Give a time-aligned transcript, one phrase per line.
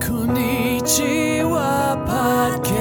[0.00, 2.80] Konnichiwa Podcast.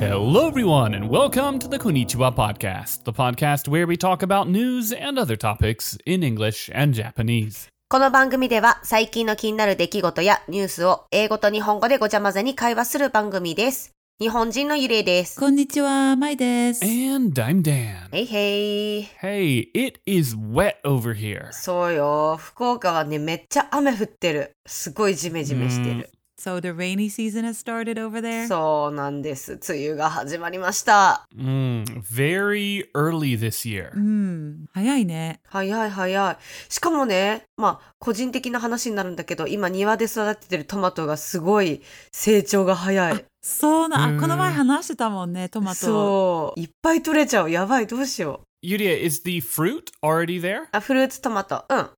[0.00, 4.92] Hello, everyone, and welcome to the Konnichiwa Podcast, the podcast where we talk about news
[4.92, 7.68] and other topics in English and Japanese.
[7.88, 13.97] この番組では最近の気になる出来事やニュースを英語と日本語でごちゃ混ぜに会話する番組です。
[14.20, 15.38] 日本人のゆりえです。
[15.38, 16.84] こんにちは、まいです。
[16.84, 18.08] And I'm Dan.
[18.10, 19.08] へいへい。
[19.22, 21.52] Hey, it is wet over here.
[21.52, 22.36] そうよ。
[22.36, 24.56] 福岡はね、めっちゃ雨降ってる。
[24.66, 26.10] すごいジメジメしてる。
[26.40, 28.46] So the rainy season has started over there?
[28.46, 29.58] そうなんです。
[29.68, 31.26] 梅雨が始まりました。
[31.36, 33.90] Mm, very early this year.
[33.92, 35.40] うん、早いね。
[35.48, 36.36] 早い早い。
[36.68, 41.82] しかもね、まあ、個人的な話になるんだけど、今庭で育ててるトマトがすごい
[42.12, 43.24] 成長が早い。
[43.42, 45.76] そうな、うこの前話してたもんね、トマト。
[45.76, 46.60] そう。
[46.60, 47.50] いっぱい取れちゃう。
[47.50, 48.66] やばい、どうしよう。
[48.66, 50.66] Yuria, is the fruit already there?
[50.70, 51.64] あ、フルーツトマト。
[51.68, 51.90] うん。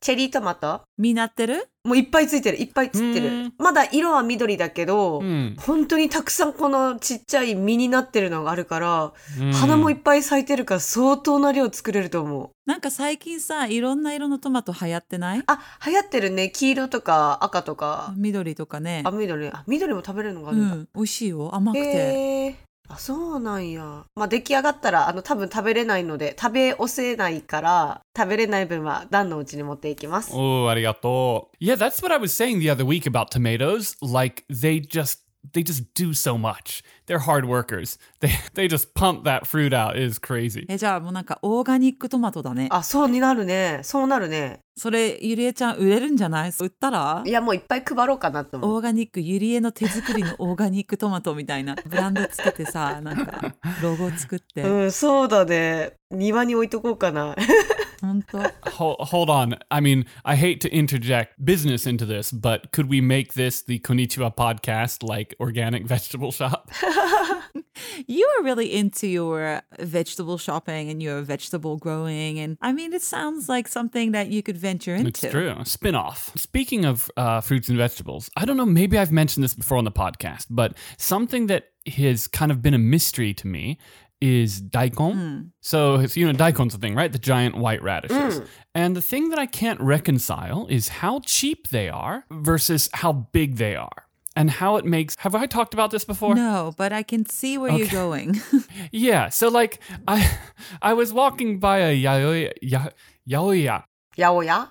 [0.00, 0.82] チェリートマト？
[0.98, 1.68] 実なってる？
[1.84, 2.60] もういっぱいついてる。
[2.60, 3.54] いっぱいつってるうん。
[3.58, 5.58] まだ色は緑だけど、Mm.
[5.60, 9.52] 本当にたくさんこのちっちゃい実になってるのがあるから、Mm.
[9.52, 12.50] 花もいっぱい咲いてるから相当な量作れると思う。
[12.66, 15.42] なんか最近さ、いろんな色のトマト流行ってない？
[15.46, 16.50] あ、流行ってるね。
[16.50, 18.12] 黄色とか赤とか。
[18.16, 19.10] 緑とかねあ、。
[19.10, 19.48] 緑。
[19.48, 20.74] あ、緑も食べれるのがあうるんだ。
[20.76, 21.54] ん、美味しいよ。
[21.54, 22.56] 甘くて。
[22.90, 24.04] あ、そうなんや。
[24.16, 30.30] まあ、出来上がったら、あの、多分食べれないので、食べ押せないから、食べれない分は、段のうちに持っていきます。
[30.34, 31.64] おー、ありがとう。
[31.64, 33.94] Yeah, that's what I was saying the other week about tomatoes.
[34.00, 36.82] Like, they just they just do so much.
[37.06, 37.98] They're hard workers.
[38.20, 39.96] They they just pump that fruit out.
[39.96, 40.66] It is crazy.
[40.68, 42.68] え、じゃあもうなんかオーガニックトマトだね。
[42.70, 43.80] あ、そうになるね。
[43.82, 44.60] そうなるね。
[44.76, 46.52] それ、ゆりえちゃん売れるんじゃない？
[46.60, 47.22] 売ったら？
[47.26, 48.74] いや、もういっぱい配ろうかなと思う。
[48.76, 54.62] オーガニック、ゆりえの手作りのオーガニックトマトみたいなブランドつけてさ、なんかロゴ作って。
[54.68, 55.94] うん、そうだね。
[56.12, 57.34] 庭に置いとこうかな。
[58.66, 59.56] hold, hold on.
[59.70, 63.78] I mean, I hate to interject business into this, but could we make this the
[63.80, 66.70] Konichiwa podcast like organic vegetable shop?
[68.06, 72.38] you are really into your vegetable shopping and your vegetable growing.
[72.38, 75.08] And I mean, it sounds like something that you could venture into.
[75.08, 75.54] It's true.
[75.64, 76.32] Spin off.
[76.36, 79.84] Speaking of uh, fruits and vegetables, I don't know, maybe I've mentioned this before on
[79.84, 83.78] the podcast, but something that has kind of been a mystery to me
[84.20, 85.14] is daikon.
[85.14, 85.50] Mm.
[85.60, 87.10] So, you know, daikon's the thing, right?
[87.10, 88.40] The giant white radishes.
[88.40, 88.46] Mm.
[88.74, 93.56] And the thing that I can't reconcile is how cheap they are versus how big
[93.56, 94.04] they are.
[94.36, 95.16] And how it makes.
[95.18, 96.36] Have I talked about this before?
[96.36, 97.80] No, but I can see where okay.
[97.80, 98.40] you're going.
[98.92, 100.38] yeah, so like I,
[100.80, 102.90] I was walking by a yaoi, ya,
[103.28, 103.82] yaoya,
[104.18, 104.68] Yaoya.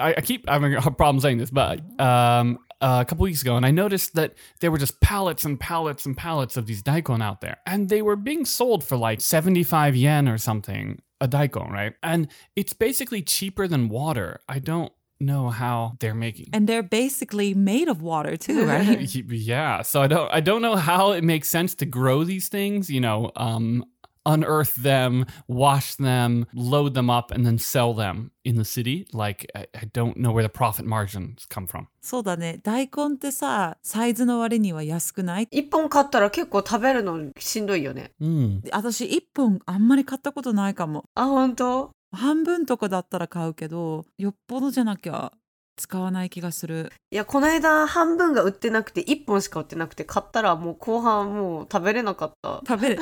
[0.00, 2.58] I, I keep having a problem saying this, but um,
[3.00, 6.16] a couple weeks ago, and I noticed that there were just pallets and pallets and
[6.16, 10.28] pallets of these daikon out there, and they were being sold for like 75 yen
[10.28, 11.94] or something a daikon, right?
[12.02, 14.40] And it's basically cheaper than water.
[14.48, 16.48] I don't know how they're making.
[16.52, 19.00] and they're basically made of water too, right?
[19.14, 22.90] yeah, so I don't I don't know how it makes sense to grow these things,
[22.90, 23.84] you know, um
[24.24, 29.06] unearth them, wash them, load them up and then sell them in the city.
[29.12, 31.86] Like I, I don't know where the profit margins come from.
[32.00, 32.60] そうだね。
[32.62, 38.12] 大根ってさ、サイズの割には安くない一本買ったら結構食べるのしんどいよね。
[38.20, 38.68] Mm.
[38.72, 41.04] 私一本あんまり買ったことないかも。
[41.14, 45.32] あ、本当半分とかだったら買うけど、よっぽどじゃなきゃ
[45.76, 46.92] 使わない気がする。
[47.10, 52.60] いや、この間半分が売ってなくて、一本しか売ってなくて、買ったらもう後半もう食べれなかった。
[52.66, 52.98] 食べる。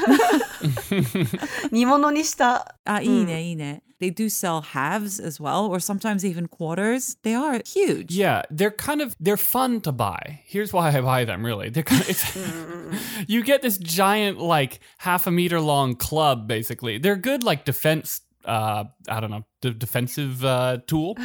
[1.71, 2.77] 煮物にした。
[2.84, 3.82] あ、いいね、いいね。
[4.00, 7.16] They do sell halves as well, or sometimes even quarters.
[7.22, 8.16] They are huge.
[8.16, 10.41] Yeah, they're kind of they're fun to buy.
[10.44, 11.47] Here's why I buy them.
[11.47, 12.37] Really, they're kind of, it's,
[13.28, 16.49] you get this giant like half a meter long club.
[16.49, 18.22] Basically, they're good like defense.
[18.45, 21.17] Uh, I don't know, d- defensive uh, tool.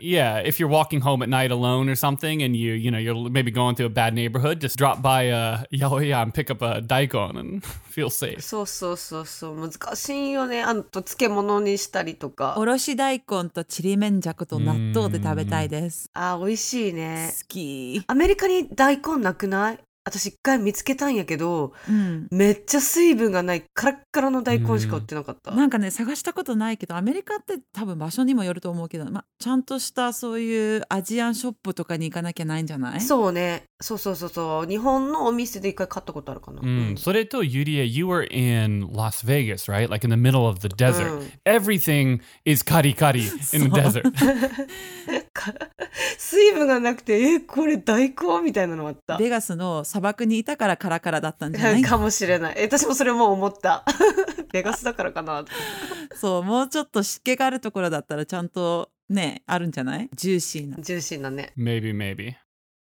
[0.00, 3.30] yeah, if you're walking home at night alone or something, and you you know you're
[3.30, 6.80] maybe going through a bad neighborhood, just drop by uh Yaoya and pick up a
[6.80, 8.40] daikon and feel safe.
[8.40, 9.56] そうそうそうそう。
[9.56, 10.62] 難しいよね。
[10.62, 12.54] あと漬物にしたりとか。
[12.56, 16.10] おろし大根とちりめんじゃこと納豆で食べたいです。
[16.14, 17.32] あ、美味しいね。
[17.42, 18.02] 好き。
[18.06, 22.28] アメリカに大根なくない私一回見つけたんやけど、うん。
[22.30, 25.50] めっちゃ水分がないカラッカラの大根しか売ってなかった。
[25.52, 33.00] なんかね探したことないけどアメリカって多分場所にもよると思うけど、ま、ちゃんとしたそういうアジアンショップとかに行かなきゃないんじゃない？
[33.00, 33.64] そうね。
[33.84, 34.66] そうそうそうそう。
[34.66, 36.62] 日本のお店で一回買ったことあるかな。
[36.62, 36.94] Mm.
[36.96, 39.90] So to Yuria, you were in Las Vegas, right?
[39.90, 41.10] Like in the middle of the desert.
[41.12, 41.30] Mm.
[41.44, 43.20] Everything is kari kari
[43.52, 44.04] in the desert.
[46.18, 49.18] 水分がなくて、え、これ大根みたいなのあった。
[49.18, 51.82] ベガスの砂漠にいたからカラカラだったんじゃない？
[51.82, 52.54] かもしれない。
[52.56, 53.84] え私もそれも思った。
[54.52, 55.44] ベガスだからかな。
[56.14, 60.08] そうもうちょっと湿気があるところだったらちゃんとねあるんじゃない？
[60.14, 61.52] ジューシーなジューシーなね。
[61.58, 62.34] maybe, maybe.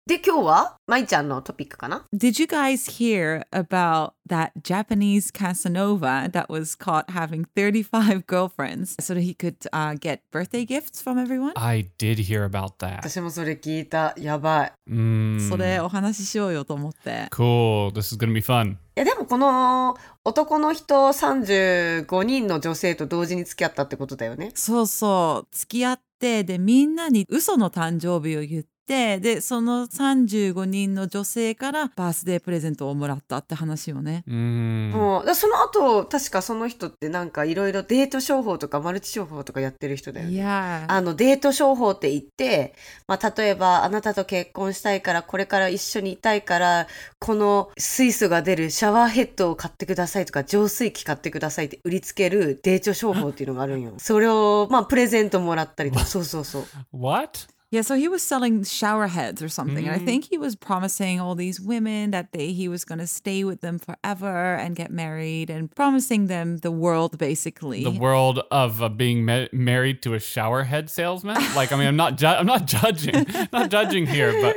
[0.07, 8.95] で、今日は、まいちゃんのトピックかな Did you guys hear about that Japanese Casanova that was caught having 35 girlfriends
[9.03, 11.53] so that he could uh, get birthday gifts from everyone?
[11.55, 12.97] I did hear about that.
[12.97, 14.13] 私もそれ聞いた。
[14.15, 14.73] やばい。
[14.87, 15.49] Mm.
[15.49, 17.27] それお話ししようよと思って。
[17.31, 17.91] Cool.
[17.93, 18.73] This is to be fun.
[18.73, 24.51] いや、でもこの男の人35人の女性と同時に付き合ったってことだよね。
[24.53, 25.55] そうそう。
[25.55, 34.23] 付き合って、で、みんなに嘘の誕生日を言って、で、その35人の女性からバースデープレゼントをもらったって話よね。
[34.27, 34.91] Mm.
[34.91, 40.33] もう、だその後、確かその人ってなんかいろいろデート商法とかマルチ商法とかやってる人だよね。
[40.33, 42.75] いやあの、デート商法って言って、
[43.07, 46.87] まあ、例えば、あなたと結婚したいから、これから一緒にいたいから、
[47.19, 53.93] この水素が出るシャワーヘッドを買ってくださいとか、浄水器買ってくださいって売りつけるデート商法っていうのがあるんよ。
[53.99, 56.65] それを、まあ、プレゼントもらったりとか、そうそうそう。
[56.93, 57.54] What?
[57.71, 59.85] Yeah, so he was selling shower heads or something.
[59.87, 63.07] And I think he was promising all these women that they he was going to
[63.07, 67.83] stay with them forever and get married and promising them the world basically.
[67.83, 71.35] The world of uh, being ma- married to a shower head salesman?
[71.55, 74.55] Like, I mean, I'm not, ju- I'm not judging, not judging here, but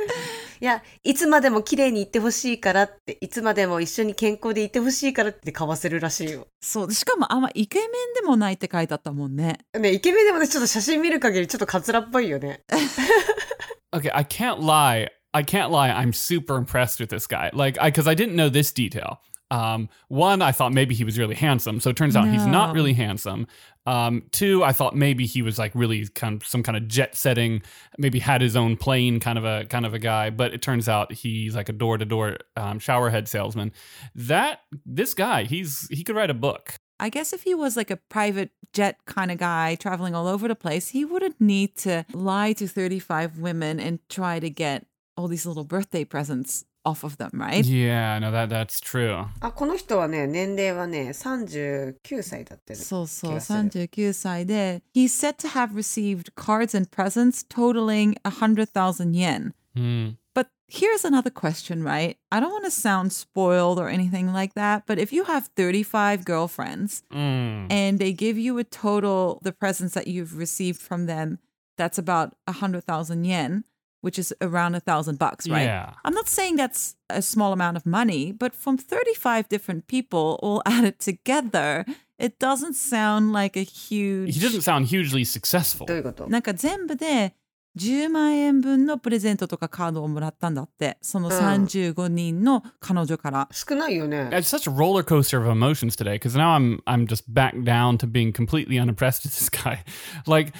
[0.61, 6.47] いや、いつまでも綺麗にいってほしいからって、いつまでも一緒に健康でいてほしいからって買わせるらしいよ。
[6.61, 9.59] そうしかもあんまイケメンでもないって書いてあったもんね。
[9.79, 12.63] ね、イケメンでもね、ちょっと写真見る限りちょっとカツラっぽいよね。
[13.95, 15.09] okay, I can't lie.
[15.31, 15.91] I can't lie.
[15.91, 17.51] I'm super impressed with this guy.
[17.53, 19.19] Like, I because I didn't know this detail.
[19.51, 21.79] Um, one, I thought maybe he was really handsome.
[21.79, 23.47] So it turns out he's not really handsome.
[23.85, 27.15] Um, two, I thought maybe he was like really kind of some kind of jet
[27.15, 27.63] setting,
[27.97, 30.29] maybe had his own plane kind of a kind of a guy.
[30.29, 32.37] But it turns out he's like a door to door
[32.77, 33.71] shower head salesman.
[34.13, 36.75] That this guy, he's he could write a book.
[36.99, 40.47] I guess if he was like a private jet kind of guy traveling all over
[40.47, 44.85] the place, he wouldn't need to lie to 35 women and try to get
[45.15, 47.64] all these little birthday presents off of them, right?
[47.64, 49.24] Yeah, no, that that's true.
[49.40, 52.78] あ、この人はね、年齢はね、39歳だってる。
[52.78, 59.52] そうそう、気がする39歳で、he's said to have received cards and presents totaling 100,000 yen.
[59.74, 60.16] Hmm.
[60.34, 62.16] But here's another question, right?
[62.30, 66.24] I don't want to sound spoiled or anything like that, but if you have 35
[66.24, 67.66] girlfriends Mm.
[67.70, 71.38] and they give you a total, the presents that you've received from them,
[71.78, 73.64] that's about 100,000 yen,
[74.04, 75.62] which is around a thousand bucks, right?
[75.62, 75.94] Yeah.
[76.04, 80.60] I'm not saying that's a small amount of money, but from 35 different people all
[80.66, 81.86] added together,
[82.18, 84.34] it doesn't sound like a huge.
[84.34, 85.86] He doesn't sound hugely successful.
[85.86, 87.34] どういうことなんか全部で
[87.78, 90.98] 10万円分のプレゼントとかカードをもらったんだって。
[91.00, 93.48] その35人の彼女から。
[93.52, 94.28] 少ないよね。
[94.32, 97.96] It's such a roller coaster of emotions today because now I'm I'm just back down
[97.98, 99.82] to being completely unimpressed with this guy.
[100.26, 100.52] Like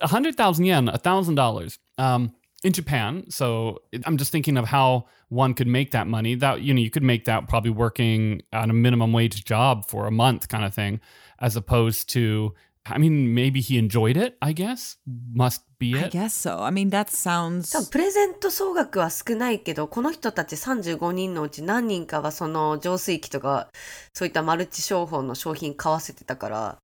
[0.00, 1.78] a hundred thousand yen, a thousand dollars.
[1.98, 2.32] Um,
[2.62, 6.34] in Japan, so I'm just thinking of how one could make that money.
[6.34, 10.06] That you know, you could make that probably working on a minimum wage job for
[10.06, 11.00] a month, kind of thing,
[11.38, 12.54] as opposed to.
[12.86, 14.36] I mean, maybe he enjoyed it.
[14.40, 14.96] I guess
[15.34, 16.12] must be I it.
[16.12, 16.60] guess so.
[16.60, 17.72] I mean, that sounds.
[17.72, 23.68] 多分プレゼント総額は少ないけど、この人たち35人のうち何人かはその浄水器とか、
[24.14, 26.78] そういったマルチ商法の商品買わせてたから、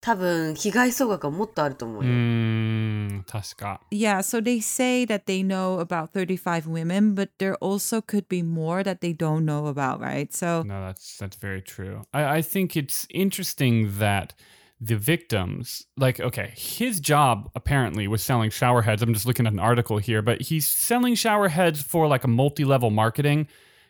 [0.00, 2.10] 多分被害総額はもっとあると思うよ。
[2.10, 3.80] Mm, 確か。
[3.92, 8.42] Yeah, so they say that they know about 35 women, but there also could be
[8.42, 10.32] more that they don't know about, right?
[10.32, 12.02] So, No, that's that's very true.
[12.12, 14.34] I, I think it's interesting that
[14.80, 19.02] the victims, like, okay, his job apparently was selling shower heads.
[19.02, 22.28] I'm just looking at an article here, but he's selling shower heads for like a
[22.28, 23.46] multi-level marketing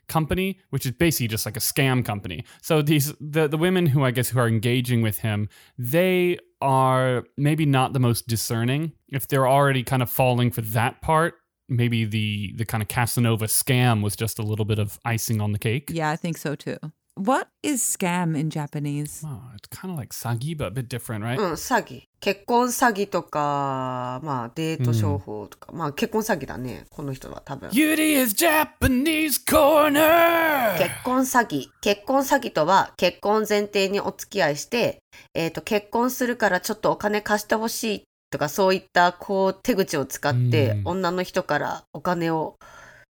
[0.07, 2.43] company, which is basically just like a scam company.
[2.61, 7.25] So these the the women who I guess who are engaging with him, they are
[7.37, 8.93] maybe not the most discerning.
[9.09, 11.35] If they're already kind of falling for that part,
[11.69, 15.51] maybe the the kind of Casanova scam was just a little bit of icing on
[15.51, 15.89] the cake.
[15.93, 16.77] yeah, I think so too.
[17.17, 19.23] What is scam in Japanese?
[19.25, 21.39] Oh, it's kind of like sagi, but a bit different, right?
[21.39, 22.07] うん、詐欺。
[22.19, 27.69] 結婚詐欺とか、まあデート商法とか、まあ結婚詐欺だね、この人は多分。
[27.71, 30.77] Yuri's Japanese corner.
[30.77, 31.69] 結婚詐欺。
[31.81, 35.01] 結婚詐欺とは、結婚前提にお付き合いして、
[35.33, 42.59] えっ、と、結婚するからちょっとお金貸してほしいとか、そういった、こう、手口を使って、うん女の人からお金を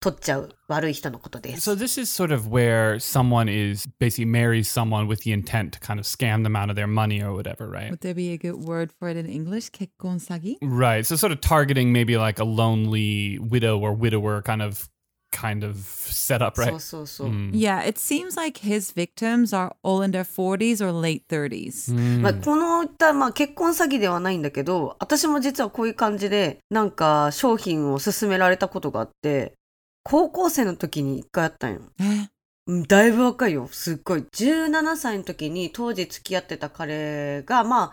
[0.00, 1.71] 取っちゃう悪い人のことです。
[1.71, 6.00] So this is sort of where someone is basically marries someone with the intent to kind
[6.00, 7.90] of scam them out of their money or whatever, right?
[7.90, 9.71] Would there be a good word for it in English?
[9.71, 10.57] 結婚詐欺?
[10.62, 11.04] Right.
[11.04, 14.88] So sort of targeting maybe like a lonely widow or widower kind of
[15.33, 16.75] kind of setup, そ right?
[16.75, 17.28] うそうそう。
[17.28, 17.50] Mm.
[17.52, 21.95] Yeah, it seems like his victims are all in their 40s or late 30s.
[21.95, 22.21] Mm.
[22.21, 29.54] まあ、このいった、まあ、結婚詐欺ではないんだけど、私も実はこういう感じで、なんか商品を勧められたことがあって、
[30.02, 31.80] 高校生の時に一回あったんよ。
[32.87, 33.69] だいぶ若いよ。
[33.71, 34.21] すっごい。
[34.21, 37.92] 17歳の時に当時付き合ってた彼が、ま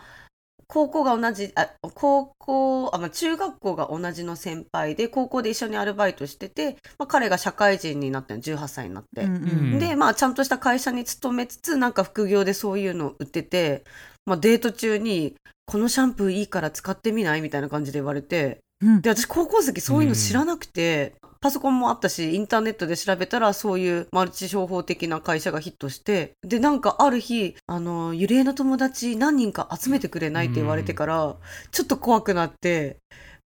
[0.66, 9.22] 高校が同じ、あ、高校、あ、まあ、中学校が同じの先輩で、高校で一緒にアルバイトしてて、まあ、彼が社会人になったの、18歳になって。
[9.22, 13.84] うんうんで、まあ、ちゃんとした会社に勤めつつ、なんか副業でそういうのを売ってて、
[14.26, 15.34] まあ、デート中に、
[15.66, 17.40] このシャンプーいいから使ってみない？
[17.40, 31.36] みたいな感じで言われて、うんで、私高校生そういうの知らなくて、パソコンもあったし、インターネットで調べたら、そういうマルチ商法的な会社がヒットして、で、なんかある日、あの、ゆりえの友達何人か集めてくれないって言われてから、
[31.70, 32.98] ちょっと怖くなって、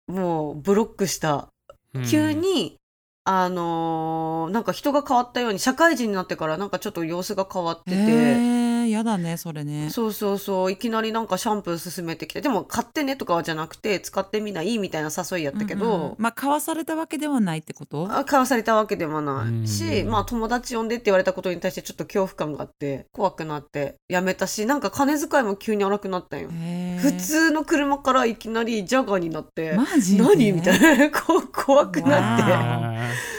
[0.07, 1.49] もうブロックした。
[2.11, 2.77] 急に、
[3.25, 9.91] あのーなんか人が変わったように、社会人になってからなんかちょっと様子が変わってて、えー、やだねそれね。
[9.91, 16.15] そうそうそう、いきなりなんかシャンプー勧めてきて、でも買ってねとかはじゃなくて、使ってみないみたいな誘いやったけど、うんうん。
[16.19, 18.09] まあ買わされたわけではないってこと？
[18.11, 20.11] あ買わされたわけでもないし、うん。
[20.11, 26.49] まあ友達呼んでって言われたことに対してちょっと恐怖感があって、怖くなってやめたし、なんか金遣いも急に荒くなったんよ。
[27.01, 30.23] 普通の車からいきなりジャガーになって、マジで？
[30.23, 30.53] 何？
[30.53, 33.38] みたいな、 怖くなって。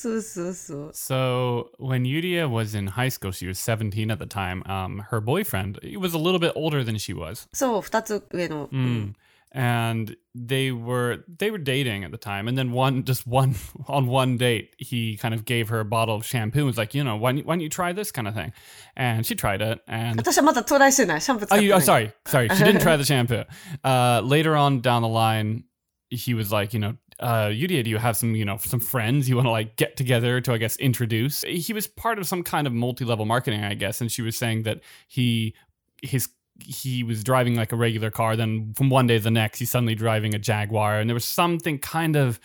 [0.00, 0.90] そうそうそう。
[0.92, 4.62] so when Yuria was in high school, she was 17 at the time.
[4.66, 7.48] Um, her boyfriend he was a little bit older than she was.
[7.52, 8.68] そう、二つ上の。
[8.68, 9.14] Mm.
[9.52, 13.54] And they were they were dating at the time, and then one just one
[13.88, 16.94] on one date, he kind of gave her a bottle of shampoo and was like,
[16.94, 18.52] you know, why don't you, why don't you try this kind of thing?
[18.96, 21.20] And she tried it, and 私はまだトライしてない。
[21.22, 21.84] シャンプー使 Oh, って you, な oh, い。
[21.84, 22.48] sorry, sorry.
[22.54, 23.46] She didn't try the shampoo.
[23.82, 25.64] Uh, later on down the line,
[26.10, 29.29] he was like, you know, uh, Yudia, do you have some, you know, some friends
[29.29, 31.43] you want to like get together to, I guess, introduce?
[31.43, 34.63] He was part of some kind of multi-level marketing, I guess, and she was saying
[34.63, 35.55] that he,
[36.01, 38.35] his, he was driving like a regular car.
[38.35, 41.25] Then from one day to the next, he's suddenly driving a Jaguar, and there was
[41.25, 42.39] something kind of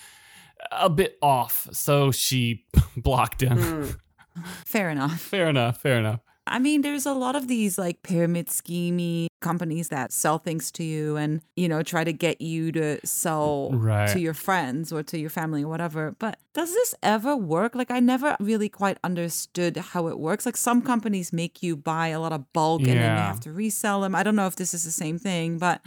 [0.70, 1.68] a bit off.
[1.72, 2.64] So she
[2.96, 3.96] blocked him.
[4.36, 4.44] うん。
[4.64, 5.20] Fair enough.
[5.20, 5.80] fair enough.
[5.80, 6.20] Fair enough.
[6.46, 10.84] I mean, there's a lot of these like pyramid schemey companies that sell things to
[10.84, 14.12] you and, you know, try to get you to sell Right.
[14.12, 16.14] to your friends or to your family or whatever.
[16.18, 17.74] But does this ever work?
[17.74, 20.46] Like, I never really quite understood how it works.
[20.46, 23.52] Like, some companies make you buy a lot of bulk and then you have to
[23.52, 24.14] resell them.
[24.14, 25.80] I don't know if this is the same thing, but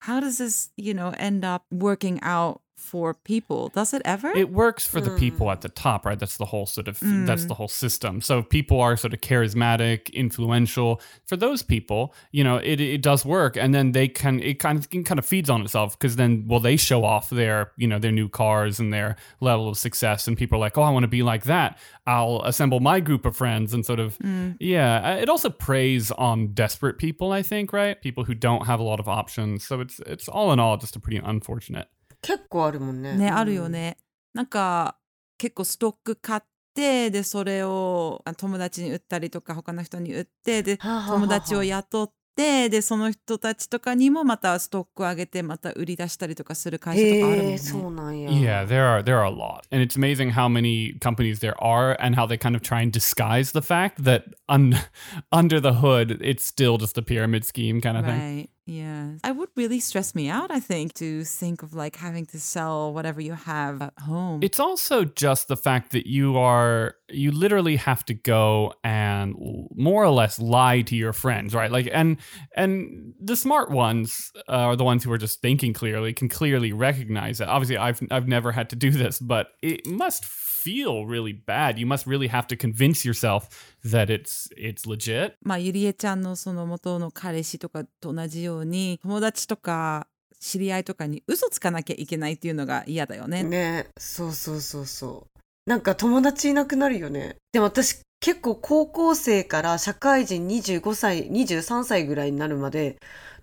[0.00, 3.68] how does this, you know, end up working out for people?
[3.68, 4.28] Does it ever?
[4.28, 6.18] It works for the people at the top, right?
[6.18, 8.20] That's the whole sort of that's the whole system.
[8.20, 11.00] So people are sort of charismatic, influential.
[11.24, 14.78] For those people, you know, it it does work, and then they can it kind
[14.78, 17.88] of it kind of feeds on itself because then well they show off their you
[17.88, 20.90] know their new cars and their level of success, and people are like, oh, I
[20.90, 21.78] want to be like that.
[22.06, 24.18] I'll assemble my group of friends and sort of
[24.60, 25.14] yeah.
[25.14, 28.00] uh, It also preys on desperate people, I think, right?
[28.00, 29.64] People who don't have a lot of options.
[29.66, 31.88] So it's it's all in all just a pretty unfortunate.
[32.26, 33.16] 結構あるもんね。
[33.16, 33.98] ね、あるよね。
[34.34, 34.96] なんか
[35.38, 36.40] 結構ストック買っ
[36.74, 47.58] てでそれをあ友達に売ったりとか他の人に売ってで友達を雇ってでその人たちとかにもまたストックを上げてまた売り出したりとかする会社とかあるもんね。
[47.58, 48.30] そうなんや。
[48.30, 52.14] Yeah, there are there are a lot, and it's amazing how many companies there are, and
[52.14, 54.78] how they kind of try and disguise the fact that un-
[55.32, 58.38] under the hood, it's still just a pyramid scheme kind of thing.
[58.38, 58.50] Right.
[58.68, 59.12] Yeah.
[59.22, 62.92] I would really stress me out, I think, to think of like having to sell
[62.92, 64.40] whatever you have at home.
[64.42, 69.36] It's also just the fact that you are you literally have to go and
[69.76, 71.70] more or less lie to your friends, right?
[71.70, 72.16] Like and
[72.56, 76.72] and the smart ones uh, are the ones who are just thinking clearly, can clearly
[76.72, 77.48] recognize it.
[77.48, 80.24] Obviously, I've I've never had to do this, but it must
[80.66, 81.78] feel really bad.
[81.78, 83.48] You must really have to convince yourself
[83.84, 85.34] that it's it's legit.
[85.42, 90.08] まあゆりえちゃんのその元の彼氏とかと同じように友達とか
[90.40, 93.44] 知り合いとかに嘘つかなきゃいけないっていうのが嫌だよね。
[93.44, 95.40] ねそうそうそうそう。
[95.68, 97.36] なんか友達いなくなるよね。
[97.52, 102.96] でも私結構高校生から社会人25歳、23歳ぐらいになるまで、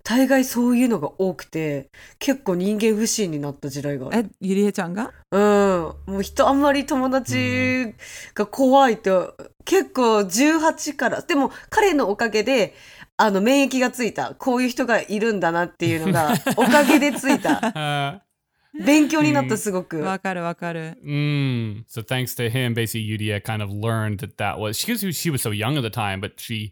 [0.06, 4.18] 大概そういうのが多くて、結構人間不信になった時代がある。
[4.18, 5.12] え、ゆりえちゃんが？
[5.32, 5.40] うん。
[5.40, 7.94] もう人あんまり友達
[8.34, 9.34] が怖いと、
[9.64, 12.74] 結構18から、でも彼のおかげで、
[13.16, 14.34] あの、免疫がついた。
[14.34, 18.20] こういう人がいるんだなっていうのが、 おかげでついた。
[18.77, 19.99] Uh, 勉強になった、すごく。
[19.99, 20.95] わかるわかる。
[21.03, 21.85] Mm.
[21.87, 25.31] So thanks to him, basically Yudia kind of learned that that was she was she
[25.31, 26.71] was so young at the time, but she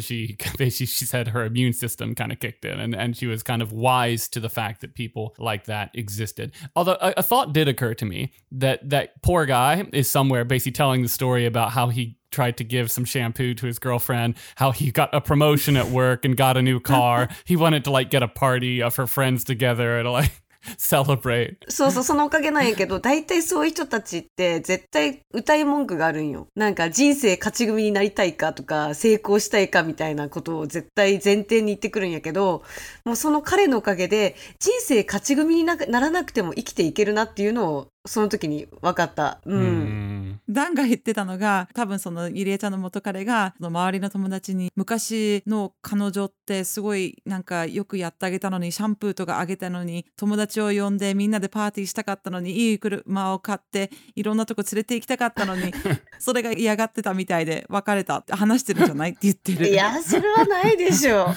[0.00, 3.44] she basically she said her immune system kind of kicked in, and and she was
[3.44, 6.52] kind of wise to the fact that people like that existed.
[6.74, 10.72] Although a, a thought did occur to me that that poor guy is somewhere basically
[10.72, 14.72] telling the story about how he tried to give some shampoo to his girlfriend, how
[14.72, 17.28] he got a promotion at work and got a new car.
[17.44, 20.32] he wanted to like get a party of her friends together and like
[20.77, 21.57] celebrate.
[21.69, 26.47] そうそう、そのおかげなんやけど、大体そういう人たちって絶対歌い文句があるんよ。
[26.55, 32.63] なんか人生勝ち組になりたいかとか、成功したいかみたいなことを絶対前提に言ってくるんやけど、
[33.05, 39.39] もうその彼のおかげで、人生勝ち組になならなくても生きていけるなっていうのを、その時に分かった。
[39.45, 39.61] うん。
[39.61, 40.10] Mm.
[40.51, 55.73] ダンが言ってたのが多分そのゆりえちゃんの元彼がその周りの友達に昔の彼女ってすごいなんかよくやってあげたのにシャンプーとかあげたのに友達を呼んでみんなでパーティーしたかったのにいい車を買っていろんなとこ連れて行きたかったのに
[56.19, 59.11] それが嫌がってたみたいで別れたって話してるんじゃない？
[59.11, 59.67] って言ってる。
[59.67, 61.35] いや、それはないでしょう。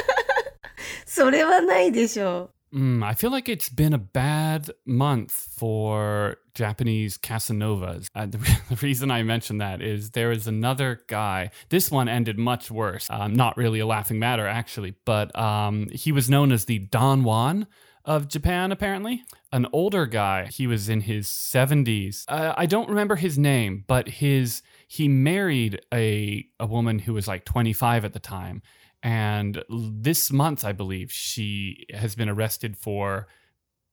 [1.06, 8.08] それはないでしょ Mm, I feel like it's been a bad month for Japanese Casanovas.
[8.14, 11.50] Uh, the, the reason I mention that is there is another guy.
[11.68, 13.08] This one ended much worse.
[13.10, 17.24] Um, not really a laughing matter, actually, but um, he was known as the Don
[17.24, 17.66] Juan
[18.04, 19.24] of Japan, apparently.
[19.52, 20.46] An older guy.
[20.46, 22.24] He was in his 70s.
[22.28, 27.28] Uh, I don't remember his name, but his he married a a woman who was
[27.28, 28.62] like 25 at the time.
[29.01, 33.27] And l- this month, I believe, she has been arrested for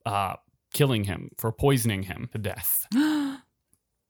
[0.06, 0.36] uh,
[0.72, 2.86] killing him, for poisoning him to death.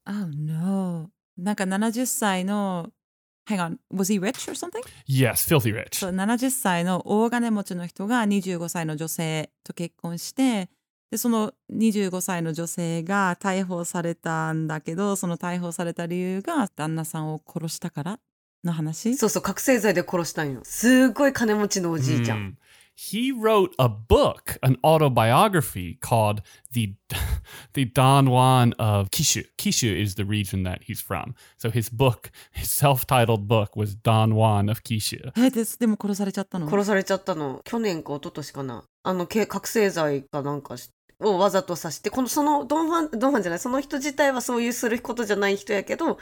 [0.06, 2.92] oh no なんか70歳の
[3.48, 4.80] Hang on, was he rich or something?
[5.08, 5.98] Yes, filthy rich.
[5.98, 10.68] そう70歳の大金持ちの人が25歳の女性と結婚して
[11.10, 18.20] でその25歳の女性が逮捕されたんだけどその逮捕された理由が旦那さんを殺したから
[18.67, 19.15] の話う。
[19.15, 20.61] そうそう、覚醒剤で殺したんよ。
[20.63, 22.37] すごい金持ちのおじいちゃん。
[22.37, 22.53] Mm.
[22.99, 26.95] He wrote a book, an autobiography called the
[27.73, 29.45] the Don Juan of Kishu.
[29.59, 31.35] Kishu is the region that he's from.
[31.57, 35.31] So his book, his self-titled book, was Don Juan of Kishu.
[35.37, 37.61] えででも殺されちゃったの殺されちゃったの。
[37.65, 38.83] 去年か一昨年かな。
[39.03, 46.17] あの、け覚醒剤かなんかしをわざとさして、この、その、ドンファン、ドンファンじゃない、その人自体はそういうすることじゃない人やけど、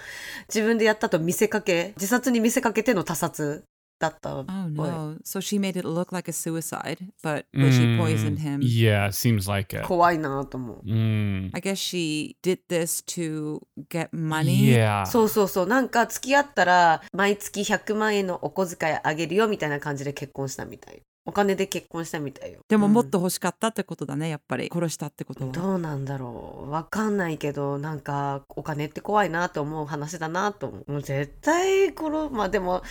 [0.47, 3.65] 自分でやったと見せかけ、自殺に見せかけての他殺
[3.99, 5.17] だったっ Oh no.
[5.23, 8.59] So she made it look like a suicide, but, but she Mm, poisoned him.
[8.61, 9.85] Yeah, seems like it.
[9.85, 10.81] 怖いなと思う。
[10.85, 11.49] Mm.
[11.53, 14.75] I guess she did this to get money.
[14.75, 15.05] Yeah.
[15.05, 15.67] そうそうそう。
[15.67, 21.01] なんか付き合ったら、毎月100万円のお小遣いあげるよみたいな感じで結婚したみたい。
[21.27, 22.59] お金で結婚したみたいよ。
[22.67, 24.69] でもうんもっと欲しかったってことだね、やっぱり。
[24.71, 25.51] 殺したってことは。
[25.51, 26.69] どうなんだろう。
[26.69, 30.91] わかんないけど、なんか、お金って怖いなと思う話だなと思う。
[30.91, 32.83] もう絶対、この、まあでも、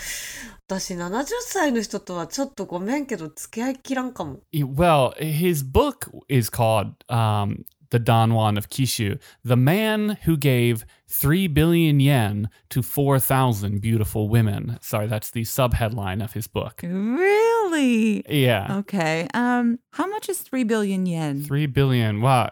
[0.66, 4.40] 私70歳の人とはちょっとごめんけど、付き合いきらんかも。
[4.52, 11.46] Well, his book is called um, The Don Juan of Kishu, the man who gave 3
[11.46, 14.78] billion yen to 4,000 beautiful women.
[14.80, 16.80] Sorry, that's the subheadline of his book.
[16.82, 17.53] Really?
[17.78, 18.78] Yeah.
[18.78, 19.28] Okay.
[19.34, 21.42] Um, how much is 3 billion yen?
[21.42, 22.20] 3 billion.
[22.20, 22.50] Wow.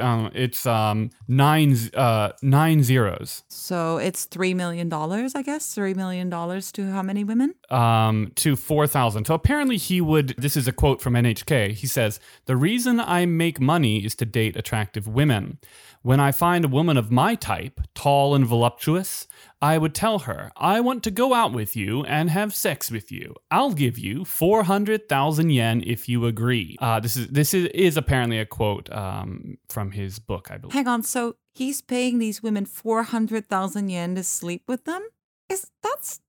[0.00, 3.42] Um, it's um, nine, uh, nine zeros.
[3.48, 5.74] So it's $3 million, I guess?
[5.74, 7.54] $3 million to how many women?
[7.70, 9.26] um, to 4,000.
[9.26, 11.72] So apparently he would, this is a quote from NHK.
[11.72, 15.58] He says, The reason I make money is to date attractive women.
[16.03, 19.27] When I find a woman of my type, tall and voluptuous,
[19.61, 23.11] I would tell her, I want to go out with you and have sex with
[23.11, 23.35] you.
[23.51, 26.77] I'll give you 400,000 yen if you agree.
[26.79, 30.73] Uh, this is this is, is apparently a quote um, from his book, I believe.
[30.73, 31.03] Hang on.
[31.03, 35.01] So he's paying these women 400,000 yen to sleep with them?
[35.49, 36.21] Is that's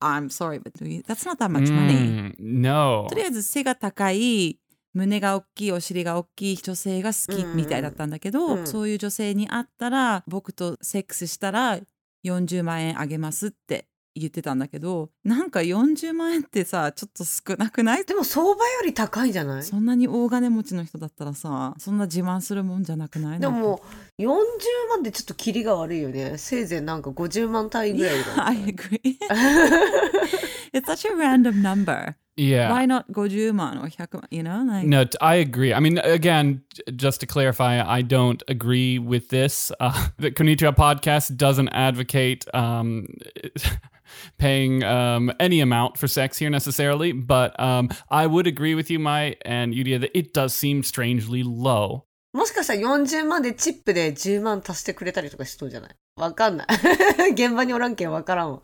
[0.00, 0.72] I'm sorry, but
[1.06, 1.94] that's not that much money.
[1.94, 3.06] Mm, no.
[3.08, 4.58] とりあえず背が高い
[4.93, 7.55] 胸が大きいお尻が大きい女性が好きうん。
[7.57, 8.67] みたいだったんだけど、うん。
[8.67, 11.79] そういう女性に会ったら僕とセックスしたら
[12.25, 18.05] 40万円あげますって言ってたんだけどなんか40万円ってさちょっと少なくない？
[18.05, 19.63] でも相場より高いんじゃない？
[19.63, 23.39] そんなに大金持ちの人だったらさそんな自慢するもんじゃなくない？
[23.39, 23.81] でも、
[24.19, 24.27] 40
[24.89, 26.37] 万でちょっとキリが悪いよね。
[26.37, 29.17] せいぜいなんか50万単位ぐらいだよ I agree.
[30.73, 32.70] It's such a random number Yeah.
[32.70, 35.74] Why not 50万 or 100万 You know like No, t- I agree.
[35.74, 39.72] I mean, again, j- just to clarify, I don't agree with this.
[39.80, 43.06] Uh, the Konnichiwa podcast doesn't advocate um,
[44.38, 48.98] paying um, any amount for sex here necessarily, but um, I would agree with you,
[48.98, 52.04] Mai and Yudia, that it does seem strangely low.
[52.34, 56.66] もしかしたら40万でチップで10万足してくれたりとかしそうじゃない わかんない。
[57.32, 58.60] 現場におらんけんわからんわ。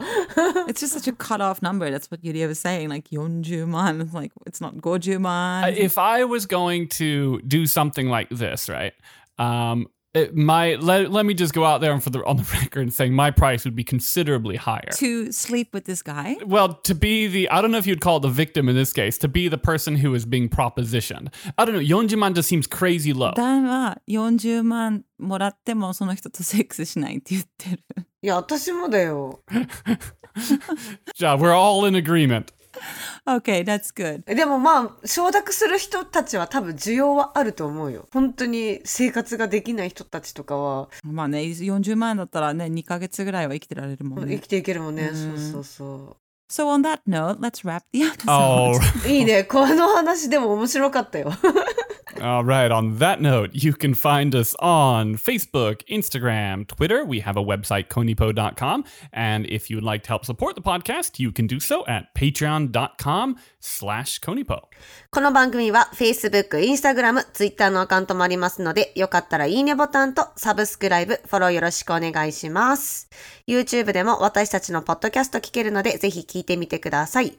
[0.66, 1.88] It's just such a cut off number.
[1.90, 2.88] That's what Yuria was saying.
[2.88, 4.00] Like 40万.
[4.00, 5.74] It's like it's not 50 Uh, man.
[5.77, 8.92] If I was going to do something like this, right?
[9.38, 12.44] Um, It, my let, let me just go out there and for the on the
[12.53, 14.90] record and saying my price would be considerably higher.
[14.94, 16.37] To sleep with this guy?
[16.46, 18.92] Well, to be the I don't know if you'd call it the victim in this
[18.92, 21.35] case, to be the person who is being propositioned.
[21.59, 21.81] I don't know.
[21.81, 23.33] Yonjiman just seems crazy low.
[23.33, 27.81] 旦は40万もらってもその人とセックスしないって言ってる。
[28.22, 29.42] いや、私もだよ。
[31.18, 32.53] Yeah, we're all in agreement.
[33.25, 34.23] Okay, that's good.
[34.34, 38.08] でもまあ、承諾する人たちは多分需要はあると思うよ。
[38.12, 44.47] 本当に生活ができない人たちとかは、まあね、40万円だったらね、2ヶ月ぐらいは生きてられるもんね生き。
[44.47, 45.10] ていけるもんね。
[45.12, 46.17] うんそうそうそ
[46.51, 48.25] So on that note, let's wrap the episode.
[48.27, 48.73] Oh,
[49.05, 49.05] う。
[49.08, 49.43] いいね。
[49.43, 51.32] この話でも面白かったよ。
[52.22, 52.72] All right.
[52.72, 57.06] On that note, you can find us on Facebook, Instagram, Twitter.
[57.06, 58.84] We have a website, konipo.com.
[59.13, 62.13] And if you would like to help support the podcast, you can do so at
[62.15, 64.62] patreon.com slash konipo.
[65.12, 73.10] この番組は Facebook、Instagram、Twitter のアカウントもありますので、よかったらいいねボタンとサブスクライブ、フォローよろしくお願いします。
[73.49, 77.33] YouTube でも私たちのポッドキャスト聞けるので、ぜひ聞いてみてください。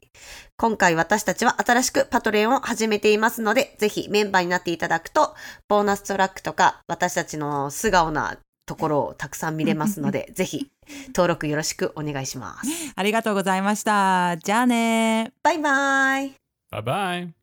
[0.56, 5.36] 今回私たちは新しくパトレオンを始めていますので、ぜひメンバーになっていただくと、
[5.68, 10.68] ボーナストラックとか私たちの素顔なところをたくさん見れますので、 ぜひ
[11.08, 12.68] 登録よろしくお願いします。
[12.96, 14.36] ありがとうございました。
[14.38, 16.34] じゃあねバイバイ。
[16.72, 17.39] Bye bye.